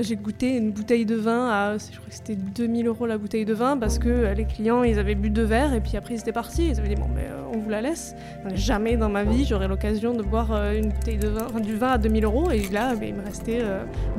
[0.00, 3.44] J'ai goûté une bouteille de vin à, je crois que c'était 2000 euros la bouteille
[3.44, 6.14] de vin parce que euh, les clients ils avaient bu deux verres et puis après
[6.14, 6.68] ils étaient partis.
[6.68, 8.14] Ils avaient dit bon mais euh, on vous la laisse.
[8.54, 11.74] Jamais dans ma vie j'aurais l'occasion de boire euh, une bouteille de vin, enfin, du
[11.74, 13.60] vin à 2000 euros et là ben, il me restait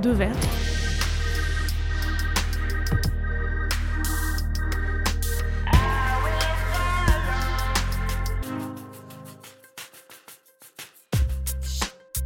[0.02, 0.36] deux verres.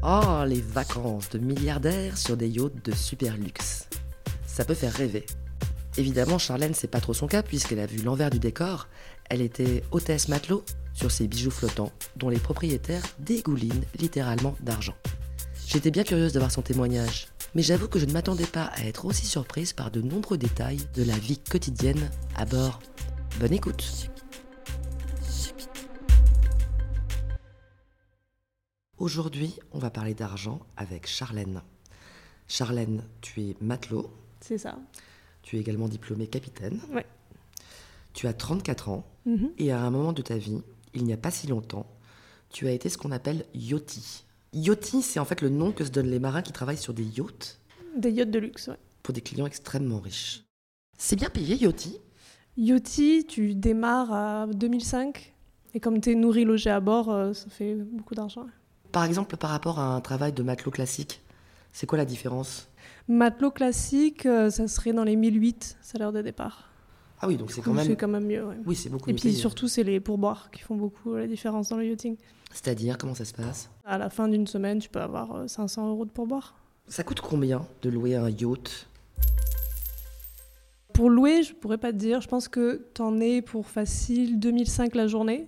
[0.06, 3.88] Oh, les vacances de milliardaires sur des yachts de super luxe.
[4.46, 5.26] Ça peut faire rêver.
[5.96, 8.90] Évidemment, Charlène, c'est pas trop son cas puisqu'elle a vu l'envers du décor.
[9.30, 14.96] Elle était hôtesse matelot sur ses bijoux flottants dont les propriétaires dégoulinent littéralement d'argent.
[15.68, 19.06] J'étais bien curieuse d'avoir son témoignage, mais j'avoue que je ne m'attendais pas à être
[19.06, 22.82] aussi surprise par de nombreux détails de la vie quotidienne à bord.
[23.40, 24.13] Bonne écoute.
[29.08, 31.62] Aujourd'hui, on va parler d'argent avec Charlène.
[32.48, 34.10] Charlène, tu es matelot,
[34.40, 34.80] C'est ça.
[35.42, 37.06] tu es également diplômée capitaine, Ouais.
[38.14, 39.52] tu as 34 ans Mhm.
[39.58, 40.62] et à un moment de ta vie,
[40.94, 41.86] il n'y a pas si longtemps,
[42.50, 44.24] tu as été ce qu'on appelle yachty.
[44.54, 47.04] Yachty, c'est en fait le nom que se donnent les marins qui travaillent sur des
[47.04, 47.60] yachts
[47.98, 48.78] Des yachts de luxe, ouais.
[49.02, 50.46] pour des clients extrêmement riches.
[50.98, 51.98] C'est bien payé, yachty
[52.56, 55.34] Yachty, tu démarres à 2005
[55.74, 58.48] et comme tu es nourri, logé à bord, euh, ça fait beaucoup d'argent.
[58.94, 61.20] Par exemple, par rapport à un travail de matelot classique,
[61.72, 62.70] c'est quoi la différence?
[63.08, 66.70] Matelot classique, euh, ça serait dans les 1008 salaire de départ.
[67.20, 67.88] Ah oui, donc c'est quand même...
[67.88, 68.56] C'est quand même mieux, ouais.
[68.68, 69.40] Oui, c'est beaucoup Et mieux puis payé.
[69.40, 72.18] surtout, c'est les pourboires qui font beaucoup la différence dans le yachting.
[72.54, 73.68] C'est-à-dire, comment ça se passe?
[73.84, 76.54] À la fin d'une semaine, tu peux avoir euh, 500 euros de pourboire.
[76.88, 78.88] Ça coûte combien de louer un yacht?
[80.94, 82.22] Pour louer, je pourrais pas te dire.
[82.22, 85.48] Je pense que t'en es pour facile 2005 la journée.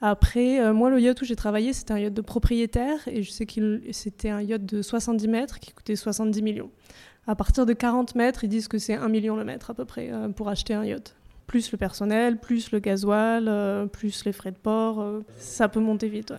[0.00, 3.30] Après, euh, moi, le yacht où j'ai travaillé, c'était un yacht de propriétaire et je
[3.30, 6.70] sais que c'était un yacht de 70 mètres qui coûtait 70 millions.
[7.26, 9.84] À partir de 40 mètres, ils disent que c'est 1 million le mètre à peu
[9.84, 11.16] près euh, pour acheter un yacht.
[11.46, 15.04] Plus le personnel, plus le gasoil, euh, plus les frais de port,
[15.38, 16.30] ça peut monter vite.
[16.30, 16.36] ouais.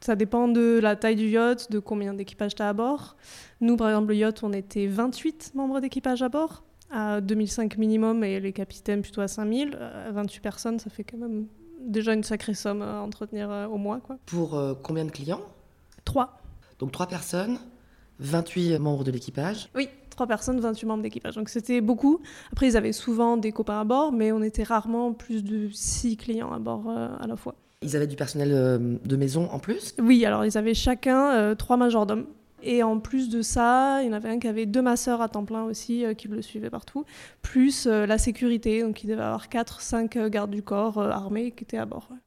[0.00, 3.16] Ça dépend de la taille du yacht, de combien d'équipage tu as à bord.
[3.60, 8.24] Nous, par exemple, le yacht, on était 28 membres d'équipage à bord, à 2005 minimum,
[8.24, 9.76] et les capitaines plutôt à 5000.
[9.78, 11.46] Euh, 28 personnes, ça fait quand même
[11.80, 14.00] déjà une sacrée somme à entretenir euh, au mois.
[14.00, 14.18] Quoi.
[14.26, 15.40] Pour euh, combien de clients?
[16.04, 16.40] 3.
[16.78, 17.58] Donc 3 personnes,
[18.20, 19.68] 28 membres de l'équipage.
[19.74, 21.34] Oui, 3 personnes, 28 membres d'équipage.
[21.34, 22.20] Donc c'était beaucoup.
[22.52, 26.16] Après, ils avaient souvent des copains à bord, mais on était rarement plus de 6
[26.16, 27.54] clients à bord euh, à la fois.
[27.82, 29.94] Ils avaient du personnel de maison en plus?
[29.98, 32.26] Oui, alors ils avaient chacun trois majordomes.
[32.62, 35.28] Et en plus de ça, il y en avait un qui avait deux masseurs à
[35.28, 37.04] temps plein aussi, euh, qui le suivaient partout,
[37.42, 38.82] plus euh, la sécurité.
[38.82, 42.08] Donc il devait avoir 4-5 gardes du corps euh, armés qui étaient à bord.
[42.10, 42.18] ouais.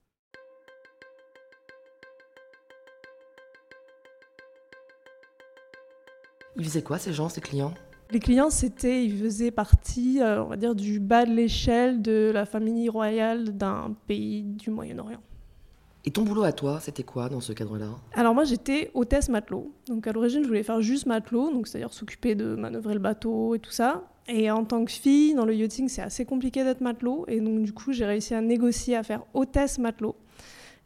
[6.56, 7.74] Ils faisaient quoi ces gens, ces clients?
[8.12, 12.30] Les clients, c'était, ils faisaient partie, euh, on va dire, du bas de l'échelle de
[12.32, 15.22] la famille royale d'un pays du Moyen-Orient.
[16.06, 17.88] Et ton boulot à toi, c'était quoi dans ce cadre-là?
[18.14, 19.72] Alors moi j'étais hôtesse matelot.
[19.88, 23.56] Donc à l'origine je voulais faire juste matelot, donc c'est-à-dire s'occuper de manœuvrer le bateau
[23.56, 24.04] et tout ça.
[24.28, 27.24] Et en tant que fille, dans le yachting c'est assez compliqué d'être matelot.
[27.30, 30.18] Et donc du coup j'ai réussi à négocier à faire hôtesse matelot.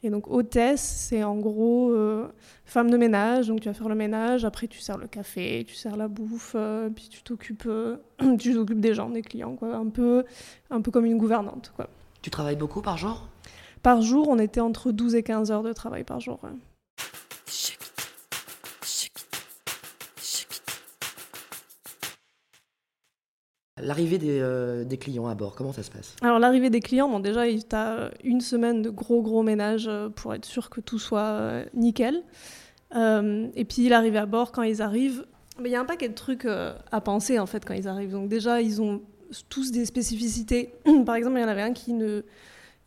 [0.04, 2.28] Et donc hôtesse, c'est en gros euh,
[2.66, 5.74] femme de ménage, donc tu vas faire le ménage, après tu sers le café, tu
[5.74, 7.98] sers la bouffe, euh, puis tu t'occupes, euh,
[8.40, 9.76] tu t'occupes des gens, des clients, quoi.
[9.76, 10.24] Un peu,
[10.70, 11.90] un peu comme une gouvernante, quoi.
[12.22, 13.28] Tu travailles beaucoup par jour?
[13.84, 16.40] Par jour, on était entre 12 et 15 heures de travail par jour.
[23.80, 26.16] L'arrivée des, euh, des clients à bord, comment ça se passe?
[26.22, 30.10] Alors l'arrivée des clients, bon déjà tu as une semaine de gros gros ménage euh,
[30.10, 32.24] pour être sûr que tout soit euh, nickel.
[32.96, 35.26] Euh, et puis l'arrivée à bord, quand ils arrivent,
[35.64, 38.12] il y a un paquet de trucs euh, à penser en fait quand ils arrivent.
[38.12, 39.02] Donc déjà ils ont
[39.50, 40.74] tous des spécificités.
[41.06, 42.24] Par exemple il y en avait un qui ne,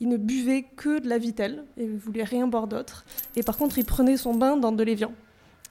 [0.01, 3.05] il ne buvait que de la vitelle et ne voulait rien boire d'autre.
[3.37, 5.13] Et par contre il prenait son bain dans de l'évian.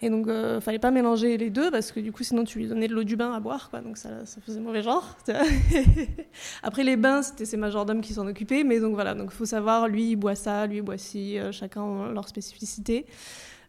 [0.01, 2.67] Et donc, euh, fallait pas mélanger les deux parce que du coup, sinon, tu lui
[2.67, 3.81] donnais de l'eau du bain à boire, quoi.
[3.81, 5.17] Donc, ça, ça faisait mauvais genre.
[6.63, 8.63] Après, les bains, c'était ses majordomes qui s'en occupaient.
[8.63, 9.13] Mais donc, voilà.
[9.13, 11.37] Donc, faut savoir, lui, il boit ça, lui, il boit ci.
[11.37, 13.05] euh, chacun leur spécificité.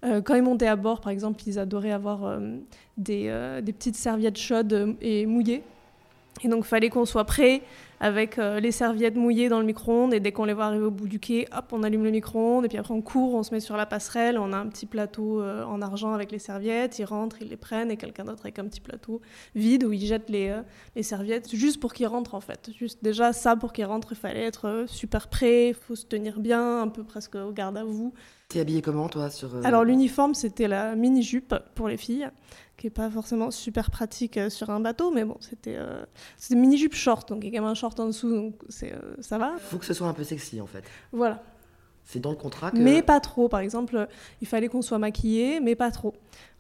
[0.05, 2.57] Euh, quand ils montaient à bord, par exemple, ils adoraient avoir euh,
[2.97, 5.65] des, des petites serviettes chaudes et mouillées.
[6.45, 7.63] Et donc, fallait qu'on soit prêt
[8.01, 10.15] avec euh, les serviettes mouillées dans le micro-ondes.
[10.15, 12.65] Et dès qu'on les voit arriver au bout du quai, hop, on allume le micro-ondes.
[12.65, 14.39] Et puis après, on court, on se met sur la passerelle.
[14.39, 16.99] On a un petit plateau euh, en argent avec les serviettes.
[16.99, 17.91] Ils rentrent, ils les prennent.
[17.91, 19.21] Et quelqu'un d'autre avec un petit plateau
[19.55, 22.71] vide où ils jettent les, euh, serviettes juste pour qu'ils rentrent, en fait.
[22.75, 25.69] Juste déjà, ça, pour qu'ils rentrent, il fallait être super prêt.
[25.69, 28.15] Il faut se tenir bien, un peu presque au garde à vous.
[28.51, 32.29] T'es habillé comment, toi sur, euh, Alors l'uniforme, c'était la mini-jupe pour les filles,
[32.77, 36.03] qui est pas forcément super pratique euh, sur un bateau, mais bon, c'était euh,
[36.51, 38.93] une mini-jupe short, donc il y a quand même un short en dessous, donc c'est,
[38.93, 39.53] euh, ça va.
[39.59, 40.83] faut que ce soit un peu sexy, en fait.
[41.13, 41.45] Voilà.
[42.03, 42.79] C'est dans le contrat que...
[42.79, 44.09] Mais pas trop, par exemple,
[44.41, 46.15] il fallait qu'on soit maquillé, mais pas trop.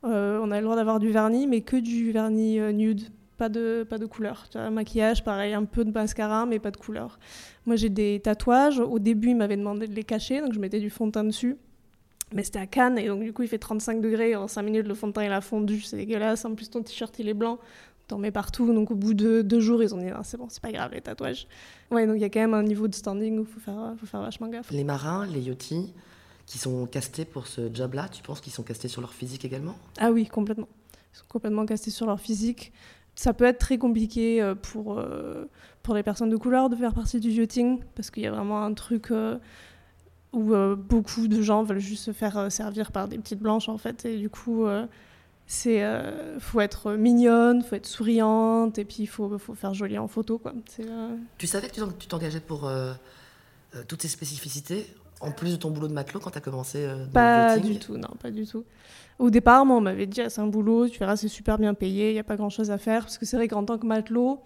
[0.04, 3.08] On a le droit d'avoir du vernis, mais que du vernis nude.
[3.36, 4.46] Pas de, pas de couleur.
[4.50, 7.18] Tu vois, maquillage, pareil, un peu de mascara, mais pas de couleur.
[7.64, 8.78] Moi, j'ai des tatouages.
[8.78, 11.24] Au début, il m'avait demandé de les cacher, donc je mettais du fond de teint
[11.24, 11.56] dessus.
[12.32, 14.36] Mais c'était à Cannes, et donc du coup, il fait 35 degrés.
[14.36, 15.80] En 5 minutes, le fond de teint, il a fondu.
[15.80, 16.44] C'est dégueulasse.
[16.44, 17.58] En plus, ton t-shirt, il est blanc.
[18.06, 18.72] T'en mets partout.
[18.72, 20.92] Donc, au bout de deux jours, ils ont dit, Ah, c'est bon, c'est pas grave,
[20.92, 21.46] les tatouages.
[21.90, 23.94] Ouais, donc il y a quand même un niveau de standing où il faut faire,
[23.98, 24.70] faut faire vachement gaffe.
[24.70, 25.92] Les marins, les yachtis,
[26.50, 29.76] qui sont castés pour ce job-là, tu penses qu'ils sont castés sur leur physique également?
[29.98, 30.68] Ah oui, complètement.
[31.14, 32.72] Ils sont complètement castés sur leur physique.
[33.14, 35.44] Ça peut être très compliqué euh, pour, euh,
[35.84, 38.64] pour les personnes de couleur de faire partie du yachting, parce qu'il y a vraiment
[38.64, 39.38] un truc euh,
[40.32, 43.68] où euh, beaucoup de gens veulent juste se faire euh, servir par des petites blanches,
[43.68, 44.04] en fait.
[44.04, 44.86] Et du coup, euh,
[45.46, 49.98] c'est euh, faut être mignonne, faut être souriante, et puis il faut, faut faire joli
[49.98, 50.52] en photo, quoi.
[50.80, 52.92] Euh, Tu savais que tu t'en- tu t'engageais pour euh,
[53.88, 54.86] toutes ces spécificités,
[55.20, 57.78] en plus de ton boulot de matelot quand tu as commencé dans Pas le du
[57.78, 58.64] tout, non, pas du tout.
[59.18, 61.74] Au départ, moi, on m'avait dit, ah, c'est un boulot, tu verras, c'est super bien
[61.74, 63.02] payé, il n'y a pas grand-chose à faire.
[63.02, 64.40] Parce que c'est vrai qu'en tant que matelot,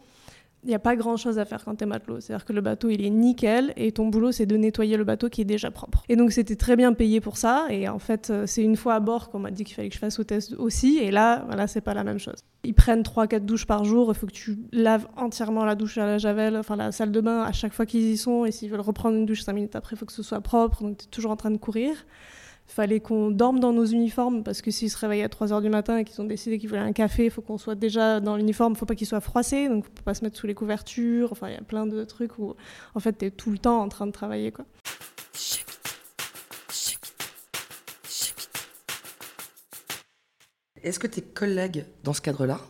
[0.65, 2.21] il n'y a pas grand-chose à faire quand tu es matelot.
[2.21, 5.29] C'est-à-dire que le bateau, il est nickel, et ton boulot, c'est de nettoyer le bateau
[5.29, 6.05] qui est déjà propre.
[6.09, 7.67] Et donc, c'était très bien payé pour ça.
[7.71, 9.95] Et en fait, euh, c'est une fois à bord qu'on m'a dit qu'il fallait que
[9.95, 10.99] je fasse au test aussi.
[10.99, 12.37] Et là, voilà, c'est pas la même chose.
[12.65, 14.11] Ils prennent 3-4 douches par jour.
[14.11, 17.21] Il faut que tu laves entièrement la douche à la javel, enfin la salle de
[17.21, 18.47] bain, à chaque fois qu'ils y sont.
[18.47, 20.83] Et s'ils veulent reprendre une douche 5 minutes après, il faut que ce soit propre.
[20.83, 22.07] Donc, tu es toujours en train de courir
[22.67, 25.99] fallait qu'on dorme dans nos uniformes parce que s'ils se réveillent à 3h du matin
[25.99, 28.75] et qu'ils ont décidé qu'ils voulaient un café, il faut qu'on soit déjà dans l'uniforme,
[28.75, 31.55] faut pas qu'il soit froissé, donc faut pas se mettre sous les couvertures, enfin il
[31.55, 32.55] y a plein de trucs où
[32.95, 34.65] en fait tu es tout le temps en train de travailler quoi.
[40.83, 42.61] Est-ce que tes collègues dans ce cadre-là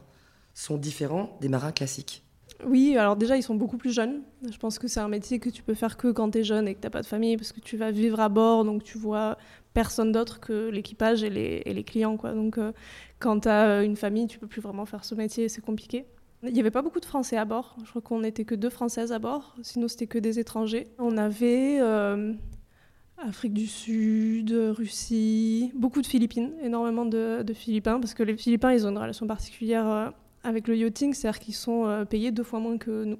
[0.55, 2.24] sont différents des marins classiques?
[2.67, 4.23] Oui, alors déjà ils sont beaucoup plus jeunes.
[4.49, 6.69] Je pense que c'est un métier que tu peux faire que quand tu es jeune
[6.69, 8.99] et que t'as pas de famille parce que tu vas vivre à bord, donc tu
[8.99, 9.37] vois
[9.73, 12.33] personne d'autre que l'équipage et les, clients quoi.
[12.33, 12.73] Donc euh,
[13.19, 16.07] quand tu as une famille, tu peux plus vraiment faire ce métier, c'est compliqué.
[16.43, 17.77] Il n'y avait pas beaucoup de Français à bord.
[17.85, 19.57] Je crois qu'on n'était que deux Françaises à bord.
[19.63, 20.89] Sinon, c'était que des étrangers.
[20.99, 22.35] On avait euh,
[23.17, 28.73] Afrique du Sud, Russie, beaucoup de Philippines, énormément de, de Philippins, parce que les Philippins,
[28.73, 30.11] ils ont une relation particulière euh,
[30.45, 33.19] avec le yachting, c'est-à-dire qu'ils sont euh, payés deux fois moins que nous.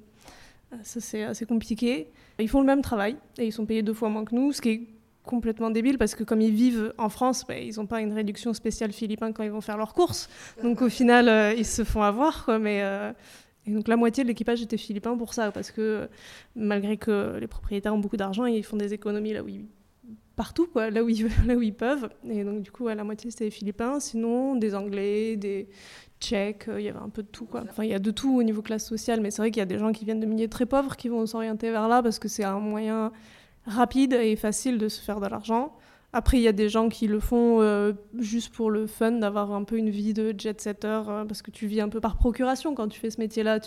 [0.73, 2.07] Euh, Ça, c'est assez compliqué.
[2.39, 4.61] Ils font le même travail et ils sont payés deux fois moins que nous, ce
[4.61, 4.81] qui est
[5.23, 8.53] complètement débile parce que comme ils vivent en France, bah, ils n'ont pas une réduction
[8.53, 10.29] spéciale philippin quand ils vont faire leurs courses.
[10.61, 12.47] Donc au final, euh, ils se font avoir.
[12.61, 12.83] Mais,
[13.65, 16.07] et donc la moitié de l'équipage était philippin pour ça, parce que
[16.55, 19.65] malgré que les propriétaires ont beaucoup d'argent, ils font des économies là où ils
[20.35, 22.09] partout, quoi, là, où ils, là où ils peuvent.
[22.29, 23.99] Et donc, du coup, ouais, la moitié, c'était des Philippins.
[23.99, 25.67] Sinon, des Anglais, des
[26.19, 27.63] Tchèques, euh, il y avait un peu de tout, quoi.
[27.69, 29.63] Enfin, il y a de tout au niveau classe sociale, mais c'est vrai qu'il y
[29.63, 32.19] a des gens qui viennent de milieux très pauvres qui vont s'orienter vers là parce
[32.19, 33.11] que c'est un moyen
[33.65, 35.75] rapide et facile de se faire de l'argent.
[36.17, 39.51] Après, il y a des gens qui le font euh, juste pour le fun, d'avoir
[39.51, 42.73] un peu une vie de jet-setter, euh, parce que tu vis un peu par procuration
[42.73, 43.59] quand tu fais ce métier-là.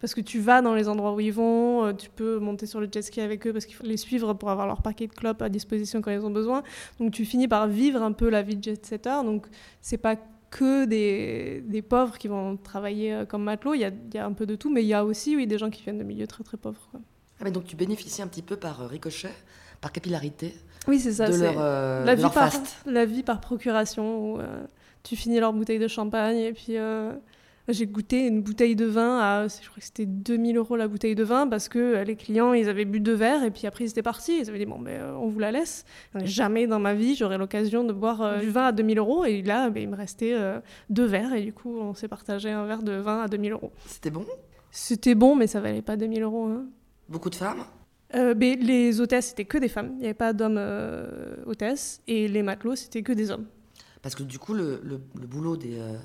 [0.00, 2.80] Parce que tu vas dans les endroits où ils vont, euh, tu peux monter sur
[2.80, 5.12] le jet ski avec eux, parce qu'il faut les suivre pour avoir leur paquet de
[5.12, 6.62] clopes à disposition quand ils ont besoin.
[7.00, 9.20] Donc tu finis par vivre un peu la vie de jet-setter.
[9.22, 9.46] Donc
[9.82, 10.16] c'est pas
[10.48, 14.54] que des, des, pauvres qui vont travailler comme matelot, il y a, un peu de
[14.54, 16.56] tout, mais il y a aussi oui, des gens qui viennent de milieux très très
[16.56, 16.88] pauvres.
[16.94, 19.34] Ah, mais donc tu bénéficies un petit peu par ricochet,
[19.82, 20.54] par capillarité
[20.88, 21.28] oui, c'est ça.
[21.28, 22.76] De leur, euh, la, de vie leur par, faste.
[22.86, 24.64] la vie par procuration, où euh,
[25.02, 26.36] tu finis leur bouteille de champagne.
[26.38, 27.12] Et puis, euh,
[27.68, 31.14] j'ai goûté une bouteille de vin à, je crois que c'était 2000 euros la bouteille
[31.14, 33.90] de vin, parce que les clients, ils avaient bu deux verres, et puis après, ils
[33.90, 34.38] étaient partis.
[34.40, 35.84] Ils avaient dit, bon, mais on vous la laisse.
[36.22, 39.24] Jamais dans ma vie, j'aurais l'occasion de boire du vin à 2000 euros.
[39.24, 40.36] Et là, ben, il me restait
[40.90, 43.72] deux verres, et du coup, on s'est partagé un verre de vin à 2000 euros.
[43.86, 44.26] C'était bon?
[44.70, 46.46] C'était bon, mais ça valait pas 2000 euros.
[46.46, 46.66] Hein.
[47.08, 47.64] Beaucoup de femmes?
[48.14, 49.92] Euh, mais les hôtesses, c'était que des femmes.
[49.94, 52.00] Il n'y avait pas d'hommes euh, hôtesses.
[52.06, 53.46] Et les matelots, c'était que des hommes.
[54.02, 55.96] Parce que du coup, le, le, le boulot des, euh,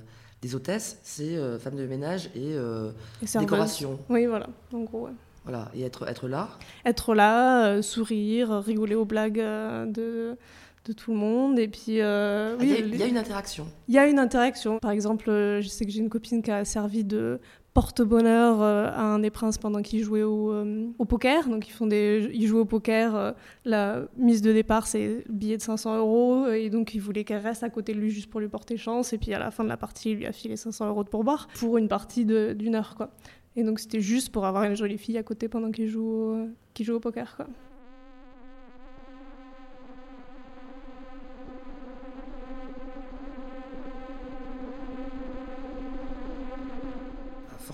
[0.41, 3.99] des hôtesses, c'est euh, femme de ménage et, et décoration.
[4.09, 4.47] Oui, voilà.
[4.73, 5.11] En gros, ouais.
[5.43, 5.69] Voilà.
[5.75, 6.49] Et être, être là
[6.85, 10.37] Être là, sourire, rigoler aux blagues de
[10.85, 11.59] de tout le monde.
[11.59, 13.67] Et puis, ah, oui, il y, a une interaction.
[13.89, 14.79] Il y a une interaction.
[14.79, 17.39] Par exemple, je sais que j'ai une copine qui a servi de
[17.73, 21.47] porte-bonheur à un des princes pendant qu'il jouait au, euh, au, poker.
[21.47, 23.15] Donc ils, font des, ils jouent au poker.
[23.15, 23.31] Euh,
[23.65, 26.47] la mise de départ, c'est billet de 500 euros.
[26.47, 29.13] Et donc il voulait qu'elle reste à côté de lui juste pour lui porter chance.
[29.13, 31.09] Et puis à la fin de la partie, il lui a filé 500 euros de
[31.09, 32.95] pourboire pour une partie d'une heure.
[32.95, 33.11] Quoi.
[33.55, 36.49] Et donc c'était juste pour avoir une jolie fille à côté pendant qu'il joue,
[36.79, 37.35] joue au poker.
[37.35, 37.47] Quoi.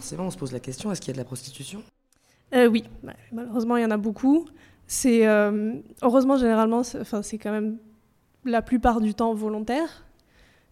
[0.06, 1.82] Forcément, on se pose la question est-ce qu'il y a de la prostitution?
[2.54, 2.84] Euh, Oui,
[3.32, 4.46] malheureusement, il y en a beaucoup.
[4.86, 7.80] C'est euh, heureusement généralement, enfin c'est quand même
[8.44, 10.06] la plupart du temps volontaire,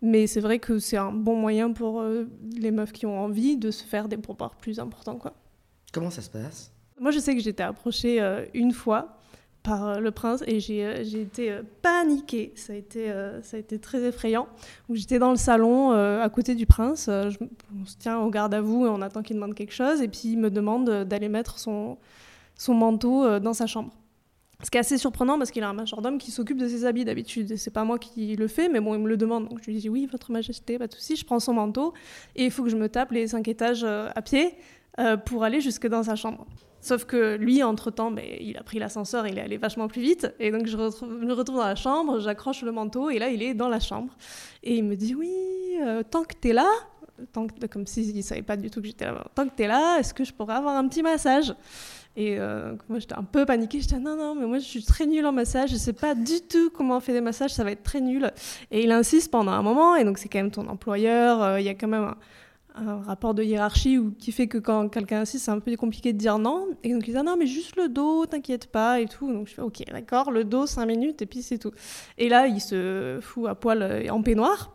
[0.03, 2.25] mais c'est vrai que c'est un bon moyen pour euh,
[2.55, 5.33] les meufs qui ont envie de se faire des pourboires plus importants, quoi.
[5.91, 6.71] Comment ça se passe?
[6.99, 9.17] Moi, je sais que j'étais approchée euh, une fois
[9.63, 12.51] par euh, le prince et j'ai euh, été euh, paniquée.
[12.55, 14.47] Ça a été, ça a été très effrayant.
[14.91, 17.09] J'étais dans le salon à côté du prince.
[17.09, 20.01] On se tient au garde à vous et on attend qu'il demande quelque chose.
[20.01, 21.97] Et puis il me demande d'aller mettre son,
[22.55, 23.91] son manteau dans sa chambre.
[24.63, 27.03] Ce qui est assez surprenant parce qu'il a un majordome qui s'occupe de ses habits
[27.05, 27.57] d'habitude.
[27.57, 29.49] C'est pas moi qui le fais, mais bon, il me le demande.
[29.49, 31.15] Donc je lui dis oui, votre majesté, pas de souci.
[31.15, 31.93] Je prends son manteau
[32.35, 34.55] et il faut que je me tape les cinq étages à pied
[35.25, 36.45] pour aller jusque dans sa chambre.
[36.83, 40.27] Sauf que lui, entre-temps, ben, il a pris l'ascenseur, il est allé vachement plus vite.
[40.37, 43.41] Et donc, je retrouve, me retrouve dans la chambre, j'accroche le manteau, et là, il
[43.41, 44.13] est dans la chambre.
[44.63, 45.33] Et il me dit Oui,
[45.81, 46.67] euh, tant que t'es là,
[47.31, 49.65] tant que, comme s'il ne savait pas du tout que j'étais là, tant que t'es
[49.65, 51.55] là, est-ce que je pourrais avoir un petit massage?
[52.17, 53.79] Et euh, moi, j'étais un peu paniquée.
[53.79, 56.15] J'étais Non, non, mais moi, je suis très nulle en massage, je ne sais pas
[56.15, 58.29] du tout comment on fait des massages, ça va être très nul.
[58.71, 61.65] Et il insiste pendant un moment, et donc, c'est quand même ton employeur, euh, il
[61.65, 62.13] y a quand même
[62.75, 66.13] un rapport de hiérarchie où, qui fait que quand quelqu'un insiste, c'est un peu compliqué
[66.13, 66.67] de dire non.
[66.83, 69.31] Et donc il dit ah non, mais juste le dos, t'inquiète pas et tout.
[69.31, 71.71] Donc je fais ok, d'accord, le dos, 5 minutes et puis c'est tout.
[72.17, 74.73] Et là, il se fout à poil euh, en peignoir.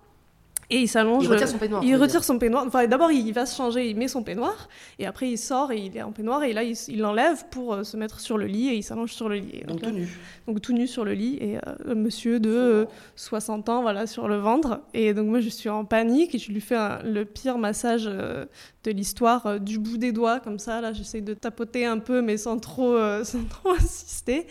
[0.70, 1.24] Et il s'allonge.
[1.24, 1.84] Il retire son peignoir.
[1.84, 2.64] Il retire son peignoir.
[2.66, 4.68] Enfin, d'abord, il va se changer, il met son peignoir.
[4.98, 6.44] Et après, il sort et il est en peignoir.
[6.44, 9.28] Et là, il l'enlève pour euh, se mettre sur le lit et il s'allonge sur
[9.28, 9.62] le lit.
[9.66, 10.08] Donc, tout nu.
[10.46, 11.38] Donc tout nu sur le lit.
[11.40, 12.84] Et euh, monsieur de euh,
[13.16, 14.80] 60 ans, voilà, sur le ventre.
[14.94, 18.04] Et donc moi, je suis en panique et je lui fais un, le pire massage
[18.06, 18.44] euh,
[18.84, 20.80] de l'histoire euh, du bout des doigts, comme ça.
[20.80, 24.46] Là, j'essaie de tapoter un peu, mais sans trop, euh, sans trop insister.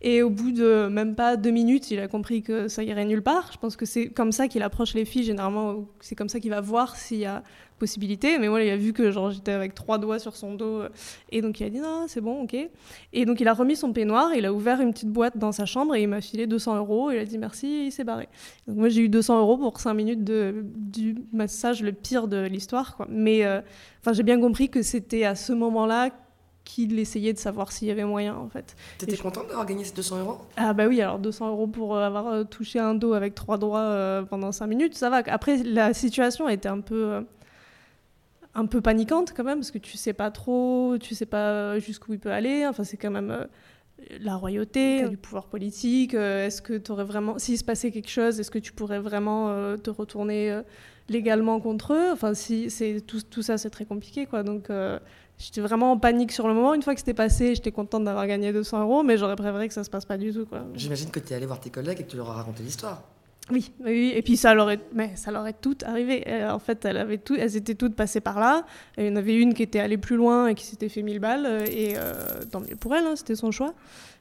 [0.00, 3.22] Et au bout de même pas deux minutes, il a compris que ça irait nulle
[3.22, 3.50] part.
[3.52, 5.57] Je pense que c'est comme ça qu'il approche les filles, généralement.
[6.00, 7.42] C'est comme ça qu'il va voir s'il y a
[7.78, 8.38] possibilité.
[8.38, 10.82] Mais moi, il a vu que j'étais avec trois doigts sur son dos.
[11.30, 12.56] Et donc, il a dit non, c'est bon, ok.
[13.12, 15.64] Et donc, il a remis son peignoir, il a ouvert une petite boîte dans sa
[15.64, 17.10] chambre et il m'a filé 200 euros.
[17.10, 18.28] Il a dit merci et il s'est barré.
[18.66, 22.46] Donc, moi, j'ai eu 200 euros pour 5 minutes de, du massage le pire de
[22.46, 23.06] l'histoire.
[23.08, 23.46] Mais
[24.00, 26.10] enfin, j'ai bien compris que c'était à ce moment-là
[26.68, 28.76] qu'il essayait de savoir s'il y avait moyen en fait.
[28.98, 29.22] T'étais je...
[29.22, 30.38] contente d'avoir gagné ces 200 euros?
[30.56, 33.56] Ah bah oui, alors 200 euros pour euh, avoir euh, touché un dos avec trois
[33.56, 35.22] doigts euh, pendant 5 minutes, ça va.
[35.26, 37.20] Après, la situation était un peu, euh,
[38.54, 42.12] un peu paniquante quand même, parce que tu sais pas trop, tu sais pas jusqu'où
[42.12, 43.46] il peut aller, enfin c'est quand même...
[44.20, 48.38] la royauté, du pouvoir politique, est-ce que tu aurais vraiment, s'il se passait quelque chose,
[48.38, 50.60] est-ce que tu pourrais vraiment te retourner
[51.08, 52.12] légalement contre eux?
[52.12, 54.42] Enfin, si, c'est tout, tout ça, c'est très compliqué, quoi.
[54.42, 54.68] Donc,
[55.38, 56.74] j'étais vraiment en panique sur le moment.
[56.74, 59.74] Une fois que c'était passé, j'étais contente d'avoir gagné 200 euros, mais j'aurais préféré que
[59.74, 60.64] ça se passe pas du tout, quoi.
[60.74, 63.02] J'imagine que tu es allé voir tes collègues et que tu leur as raconté l'histoire.
[63.50, 66.22] Oui, oui, et puis ça leur est, mais ça leur est tout arrivé.
[66.50, 68.66] En fait, elles, avaient tout, elles étaient toutes passées par là.
[68.98, 71.02] Et il y en avait une qui était allée plus loin et qui s'était fait
[71.02, 72.12] 1000 balles, et euh,
[72.50, 73.72] tant mieux pour elle, hein, c'était son choix.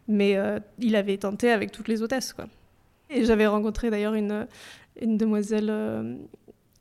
[0.08, 2.46] Mais euh, il avait tenté avec toutes les hôtesses, quoi.
[3.10, 4.48] Et j'avais rencontré d'ailleurs une,
[5.02, 6.16] une demoiselle euh,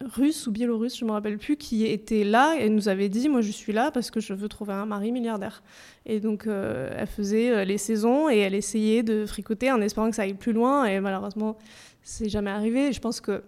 [0.05, 3.29] russe ou biélorusse, je ne me rappelle plus, qui était là et nous avait dit
[3.29, 5.63] Moi, je suis là parce que je veux trouver un mari milliardaire.
[6.05, 10.11] Et donc, euh, elle faisait euh, les saisons et elle essayait de fricoter en espérant
[10.11, 10.85] que ça aille plus loin.
[10.85, 11.57] Et malheureusement,
[12.03, 12.93] c'est jamais arrivé.
[12.93, 13.43] je pense que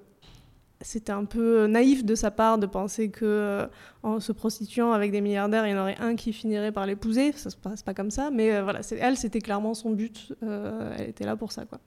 [0.81, 3.69] c'était un peu naïf de sa part de penser que
[4.05, 7.33] en se prostituant avec des milliardaires, il y en aurait un qui finirait par l'épouser.
[7.33, 10.33] Ça se passe pas comme ça, mais voilà, elle, c'était clairement son but.
[10.41, 11.81] elle était là pour ça, quoi.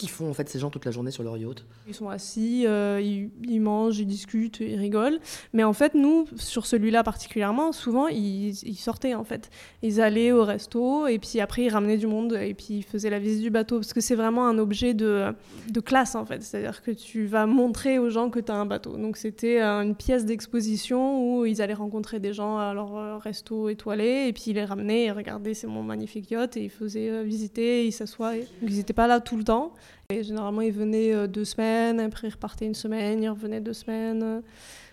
[0.00, 1.64] Qu'ils font en fait ces gens toute la journée sur leur yacht?
[1.86, 5.20] Ils sont assis, euh, ils, mangent, ils discutent, ils rigolent.
[5.52, 9.50] Mais en fait, nous, sur celui-là particulièrement, souvent ils, sortaient en fait.
[9.82, 13.10] Ils allaient au resto et puis après ils ramenaient du monde et puis ils faisaient
[13.10, 15.32] la visite du bateau parce que c'est vraiment un objet de,
[15.68, 16.42] de classe en fait.
[16.42, 18.96] C'est-à-dire que tu vas montrer aux gens que tu as un bateau.
[18.96, 23.68] Donc c'était une pièce d'exposition où ils allaient rencontrer des gens à leur euh, resto
[23.68, 27.10] étoilé et puis ils les ramenaient et regardaient c'est mon magnifique yacht et ils faisaient
[27.10, 28.36] euh, visiter, ils s'assoient.
[28.62, 29.74] Ils n'étaient pas là tout le temps.
[30.10, 33.72] Et généralement, ils venaient euh, deux semaines, après ils repartaient une semaine, ils revenaient deux
[33.72, 34.42] semaines.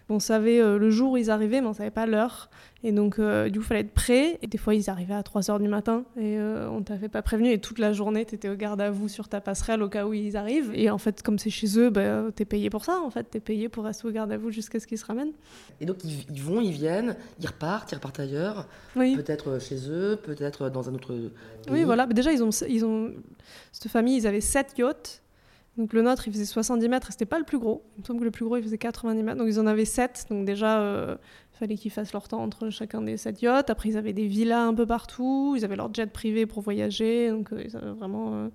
[0.09, 2.49] On savait euh, le jour où ils arrivaient, mais on ne savait pas l'heure.
[2.83, 4.39] Et donc, euh, du coup, il fallait être prêt.
[4.41, 7.21] Et des fois, ils arrivaient à 3 h du matin et on ne t'avait pas
[7.21, 7.51] prévenu.
[7.51, 10.05] Et toute la journée, tu étais au garde à vous sur ta passerelle au cas
[10.05, 10.71] où ils arrivent.
[10.73, 12.99] Et en fait, comme c'est chez eux, bah, tu es payé pour ça.
[13.01, 15.05] En fait, tu es payé pour rester au garde à vous jusqu'à ce qu'ils se
[15.05, 15.33] ramènent.
[15.81, 18.67] Et donc, ils, vont, ils viennent, ils repartent, ils repartent ailleurs.
[18.95, 19.15] Oui.
[19.15, 21.31] Peut-être chez eux, peut-être dans un autre pays.
[21.69, 22.07] Oui, voilà.
[22.07, 23.11] Mais déjà, ils ont, ils ont...
[23.73, 25.21] cette famille, ils avaient 7 yachts.
[25.77, 27.83] Donc le nôtre, il faisait 70 mètres, c'était pas le plus gros.
[27.97, 29.37] Il me semble que le plus gros, il faisait 90 mètres.
[29.37, 30.25] Donc ils en avaient 7.
[30.31, 31.15] Donc déjà, euh,
[31.53, 33.69] il fallait qu'ils fassent leur temps entre chacun des 7 yachts.
[33.69, 35.53] Après, ils avaient des villas un peu partout.
[35.55, 37.29] Ils avaient leur jet privé pour voyager.
[37.29, 38.49] Donc euh, ils avaient vraiment euh,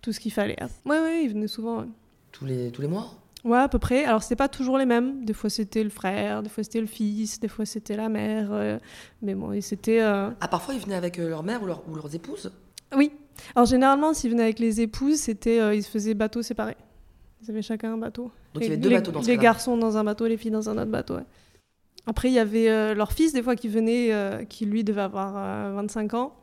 [0.00, 0.56] tout ce qu'il fallait.
[0.86, 1.84] Oui, oui, ils venaient souvent.
[2.32, 3.12] Tous, les, tous les mois?
[3.44, 4.04] Ouais, à peu près.
[4.06, 5.26] Alors, c'était pas toujours les mêmes.
[5.26, 8.80] Des fois, c'était le frère, des fois, c'était le fils, des fois, c'était la mère.
[9.22, 10.00] mais bon, c'était.
[10.00, 12.50] Ah, parfois, ils venaient avec leur mère ou, leur, ou leurs épouses?
[12.96, 13.12] Oui,
[13.54, 16.76] alors généralement, s'ils venaient avec les épouses, c'était euh, ils se faisaient bateau séparés.
[17.42, 18.30] Ils avaient chacun un bateau.
[18.54, 20.50] Donc il y avait deux bateaux dans ce Les garçons dans un bateau, les filles
[20.50, 21.16] dans un autre bateau.
[22.06, 25.02] Après, il y avait euh, leur fils, des fois, qui venait, euh, qui lui devait
[25.02, 25.34] avoir
[25.74, 26.34] 25 ans.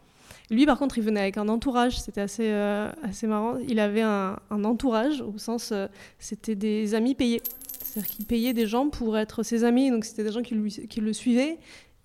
[0.52, 2.00] Lui, par contre, il venait avec un entourage.
[2.00, 3.58] C'était assez, assez marrant.
[3.68, 5.74] Il avait un, entourage, au sens,
[6.20, 7.42] c'était des amis payés.
[7.84, 9.90] C'est-à-dire qu'il payait des gens pour être ses amis.
[9.90, 11.58] Donc, c'était des gens qui, lui, qui le suivaient,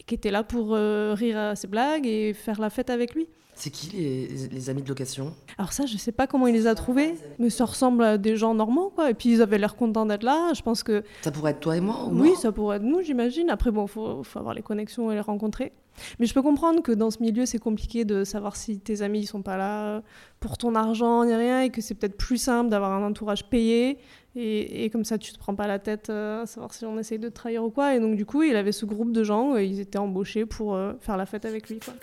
[0.07, 3.29] qui étaient là pour rire à ses blagues et faire la fête avec lui.
[3.61, 5.35] C'est qui les, les, amis de location?
[5.59, 8.35] Alors ça, je sais pas comment il les a trouvés, mais ça ressemble à des
[8.35, 9.11] gens normaux, quoi.
[9.11, 10.53] Et puis ils avaient l'air contents d'être là.
[10.55, 12.09] Je pense que ça pourrait être toi et moi.
[12.11, 13.51] oui, ça pourrait être nous, j'imagine.
[13.51, 15.73] Après, bon, faut, faut avoir les connexions et les rencontrer.
[16.19, 19.21] Mais je peux comprendre que dans ce milieu, c'est compliqué de savoir si tes amis
[19.21, 20.03] ne sont pas là
[20.39, 23.99] pour ton argent ni rien, et que c'est peut-être plus simple d'avoir un entourage payé.
[24.37, 26.99] Et, et, comme ça, tu te prends pas la tête euh, à savoir si on
[26.99, 27.95] essaye de te trahir ou quoi.
[27.95, 30.75] Et donc, du coup, il avait ce groupe de gens, et ils étaient embauchés pour
[30.75, 31.81] euh, faire la fête avec lui.
[31.81, 31.95] Quoi.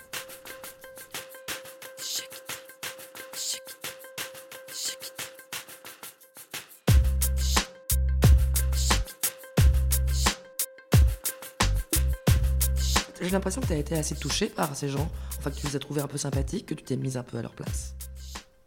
[13.28, 15.76] J'ai l'impression que tu as été assez touchée par ces gens, enfin que tu les
[15.76, 17.94] as trouvés un peu sympathiques, que tu t'es mise un peu à leur place.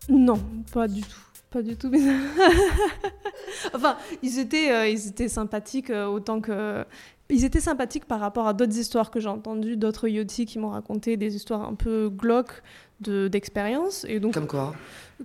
[0.09, 0.39] Non,
[0.71, 1.19] pas du tout.
[1.49, 1.91] Pas du tout.
[3.73, 6.85] enfin, ils étaient, euh, ils étaient sympathiques euh, autant que.
[7.31, 10.69] Ils étaient sympathiques par rapport à d'autres histoires que j'ai entendues, d'autres yachtis qui m'ont
[10.69, 12.61] raconté des histoires un peu glauques
[12.99, 14.05] d'expérience.
[14.07, 14.73] et donc, Comme quoi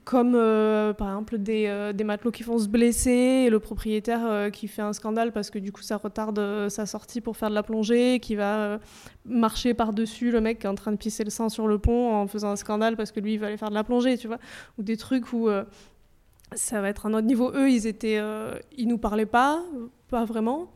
[0.05, 4.21] comme euh, par exemple des, euh, des, matelots qui font se blesser et le propriétaire
[4.25, 7.51] euh, qui fait un scandale parce que du coup ça retarde sa sortie pour faire
[7.51, 8.79] de la plongée, qui va
[9.25, 12.14] marcher par-dessus le mec qui est en train de pisser le sang sur le pont
[12.14, 14.27] en faisant un scandale parce que lui il va aller faire de la plongée, tu
[14.27, 14.38] vois,
[14.79, 15.49] ou des trucs où
[16.55, 17.53] ça va être un autre niveau.
[17.55, 18.21] Eux, ils étaient,
[18.77, 19.62] ils nous parlaient pas,
[20.09, 20.71] pas vraiment.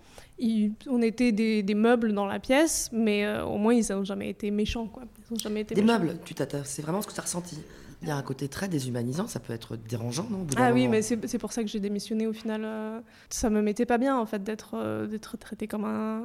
[0.89, 4.51] On était des, des, meubles dans la pièce, mais au moins ils n'ont jamais été
[4.51, 5.03] méchants, quoi.
[5.31, 7.59] Ils ont jamais été des meubles, tu c'est vraiment ce que tu as ressenti.
[8.03, 11.03] Il y a un côté très déshumanisant, ça peut être dérangeant, non Ah oui, mais
[11.03, 12.63] c'est pour ça que j'ai démissionné au final.
[12.65, 16.23] Euh, ça me mettait pas bien, en fait, d'être euh, traité comme un,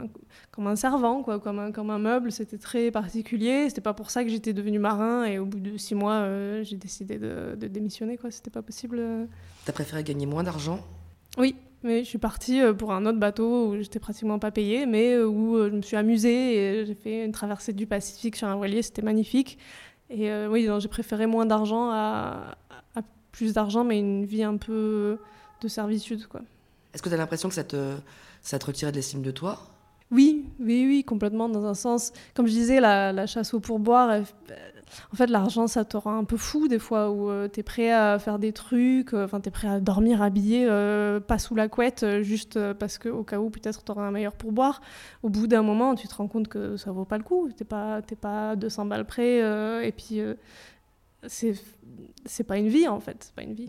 [0.52, 2.32] comme un servant, quoi, comme, un, comme un meuble.
[2.32, 3.68] C'était très particulier.
[3.68, 6.64] C'était pas pour ça que j'étais devenu marin et au bout de six mois, euh,
[6.64, 8.32] j'ai décidé de, de, démissionner, quoi.
[8.32, 9.02] C'était pas possible.
[9.66, 10.80] T'as préféré gagner moins d'argent
[11.38, 15.18] Oui, mais je suis partie pour un autre bateau où j'étais pratiquement pas payée, mais
[15.18, 18.82] où je me suis amusée et j'ai fait une traversée du Pacifique sur un voilier,
[18.82, 19.58] c'était magnifique.
[20.10, 22.58] Et euh, oui, j'ai préféré moins d'argent à,
[23.32, 25.18] plus d'argent, mais une vie un peu
[25.62, 26.26] de servitude.
[26.28, 26.42] quoi.
[26.94, 27.96] Est-ce que tu as l'impression que ça te,
[28.42, 29.60] ça te retirait de l'estime de toi?
[30.10, 32.14] Oui, oui, oui, complètement, dans un sens.
[32.34, 34.22] Comme je disais, la, chasse au pourboire,
[35.12, 37.92] En fait, l'argent, ça te rend un peu fou des fois, où tu t'es prêt
[37.92, 40.66] à faire des trucs, enfin, t'es prêt à dormir habillé,
[41.28, 44.82] pas sous la couette, juste parce que au cas où peut-être t'auras un meilleur pourboire.
[45.24, 47.50] Au bout d'un moment, tu te rends compte que ça vaut pas le coup.
[47.56, 49.40] T'es pas, t'es pas 200 balles près,
[49.86, 50.22] et puis
[51.28, 53.68] c'est, pas une vie en fait, c'est pas une vie.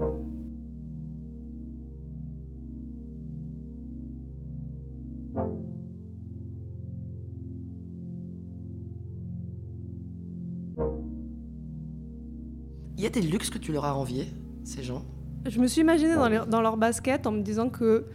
[13.02, 14.28] Y a des luxes que tu leur as enviés,
[14.64, 15.04] ces gens?
[15.44, 18.06] Je me suis imaginée dans, dans, leur basket en me disant que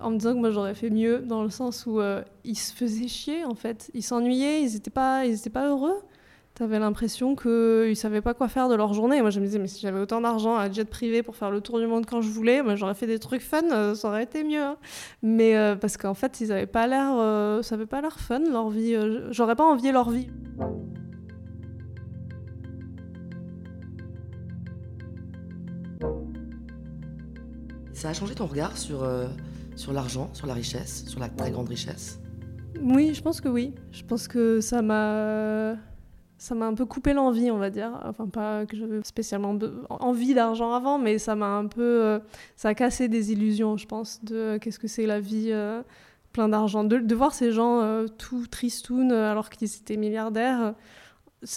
[0.00, 2.72] en me disant que moi j'aurais fait mieux dans le sens où euh, ils se
[2.72, 5.96] faisaient chier en fait, ils s'ennuyaient, ils n'étaient pas, ils étaient pas heureux.
[6.54, 9.20] T'avais l'impression qu'ils savaient pas quoi faire de leur journée.
[9.20, 11.60] Moi je me disais mais si j'avais autant d'argent à jet privé pour faire le
[11.60, 14.24] tour du monde quand je voulais, moi j'aurais fait des trucs fun, euh, ça aurait
[14.24, 14.62] été mieux.
[14.62, 14.76] Hein.
[15.22, 18.70] Mais euh, parce qu'en fait ils avaient pas l'air, ça avait pas l'air fun leur
[18.70, 18.96] vie.
[19.30, 20.28] j'aurais pas envié leur vie.
[27.98, 29.26] Ça a changé ton regard sur, euh,
[29.74, 32.20] sur l'argent, sur la richesse, sur la très grande richesse?
[32.80, 33.74] Oui, je pense que oui.
[33.90, 35.74] Je pense que ça m'a
[36.38, 37.90] ça m'a un peu coupé l'envie, on va dire.
[38.04, 39.58] Enfin, pas que j'avais spécialement
[39.90, 41.82] envie d'argent avant, mais ça m'a un peu.
[41.82, 42.20] Euh,
[42.54, 45.52] ça a cassé des illusions, je pense, de euh, qu'est-ce que c'est la vie
[46.32, 46.84] plein d'argent.
[46.84, 50.74] De, de, voir ces gens tout tristounes alors qu'ils étaient milliardaires,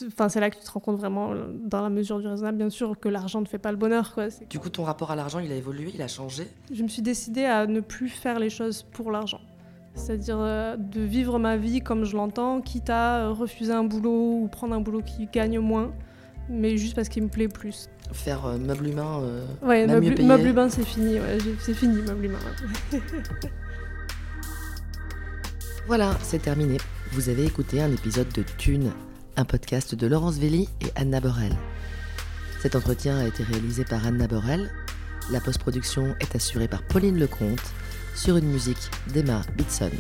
[0.08, 2.58] Enfin, c'est là que tu te rends compte vraiment, euh, dans la mesure du raisonnable,
[2.58, 4.14] bien sûr, que l'argent ne fait pas le bonheur.
[4.14, 4.28] Quoi.
[4.50, 6.48] Du coup, ton rapport à l'argent, il a évolué, il a changé?
[6.72, 9.42] Je me suis décidée à ne plus faire les choses pour l'argent.
[9.96, 14.44] C'est-à-dire euh, de vivre ma vie comme je l'entends, quitte à euh, refuser un boulot
[14.44, 15.92] ou prendre un boulot qui gagne moins,
[16.48, 17.90] mais juste parce qu'il me plaît plus.
[18.14, 19.22] Faire meuble humain,
[19.64, 21.16] ouais, meuble, meuble, humain, c'est fini.
[21.16, 22.40] Ouais, c'est fini, meuble humain.
[25.88, 26.78] voilà, c'est terminé.
[27.14, 28.92] Vous avez écouté un épisode de Thune
[29.36, 31.56] un podcast de Laurence Velli et Anna Borel.
[32.62, 34.72] Cet entretien a été réalisé par Anna Borel.
[35.32, 37.74] La post-production est assurée par Pauline Lecomte
[38.16, 39.92] sur une musique d'Emma Bitson.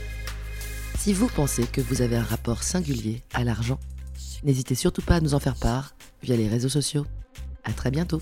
[0.98, 3.80] Si vous pensez que vous avez un rapport singulier à l'argent,
[4.44, 7.06] n'hésitez surtout pas à nous en faire part via les réseaux sociaux.
[7.63, 8.22] À très bientôt.